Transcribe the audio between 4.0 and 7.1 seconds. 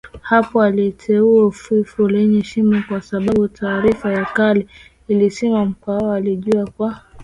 ya kale ilisema Mkwawa alijiua kwa